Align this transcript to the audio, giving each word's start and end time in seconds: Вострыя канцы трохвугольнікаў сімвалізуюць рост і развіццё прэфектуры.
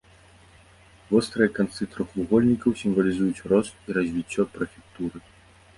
Вострыя 1.11 1.49
канцы 1.57 1.81
трохвугольнікаў 1.97 2.71
сімвалізуюць 2.81 3.45
рост 3.53 3.73
і 3.87 3.99
развіццё 4.01 4.43
прэфектуры. 4.57 5.17